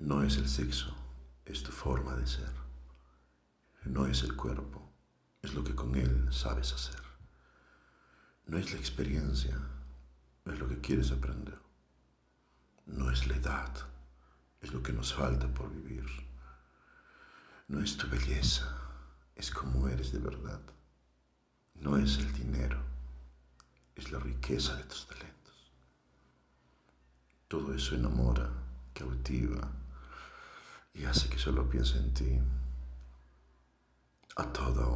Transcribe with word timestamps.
No 0.00 0.22
es 0.22 0.38
el 0.38 0.48
sexo, 0.48 0.96
es 1.44 1.62
tu 1.62 1.72
forma 1.72 2.16
de 2.16 2.26
ser. 2.26 2.50
No 3.84 4.06
es 4.06 4.22
el 4.22 4.34
cuerpo, 4.34 4.90
es 5.42 5.52
lo 5.52 5.62
que 5.62 5.74
con 5.74 5.94
él 5.94 6.26
sabes 6.32 6.72
hacer. 6.72 7.02
No 8.46 8.56
es 8.56 8.72
la 8.72 8.78
experiencia, 8.78 9.60
es 10.46 10.58
lo 10.58 10.66
que 10.68 10.80
quieres 10.80 11.12
aprender. 11.12 11.58
No 12.86 13.10
es 13.10 13.26
la 13.26 13.36
edad, 13.36 13.74
es 14.62 14.72
lo 14.72 14.82
que 14.82 14.94
nos 14.94 15.12
falta 15.12 15.52
por 15.52 15.70
vivir. 15.70 16.06
No 17.68 17.82
es 17.82 17.98
tu 17.98 18.08
belleza, 18.08 18.74
es 19.34 19.50
como 19.50 19.86
eres 19.86 20.12
de 20.12 20.18
verdad. 20.18 20.62
No 21.74 21.98
es 21.98 22.16
el 22.16 22.32
dinero, 22.32 22.82
es 23.94 24.10
la 24.10 24.18
riqueza 24.18 24.76
de 24.76 24.84
tus 24.84 25.06
talentos. 25.06 25.72
Todo 27.48 27.74
eso 27.74 27.94
enamora, 27.94 28.50
cautiva 28.94 29.79
y 30.94 31.04
hace 31.04 31.28
que 31.28 31.38
solo 31.38 31.68
piense 31.68 31.98
en 31.98 32.14
ti 32.14 32.40
a 34.36 34.52
toda. 34.52 34.89